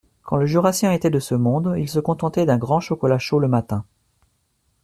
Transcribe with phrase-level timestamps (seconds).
[0.23, 3.47] Quand le Jurassien était de ce monde, il se contentait d’un grand chocolat chaud le
[3.47, 3.85] matin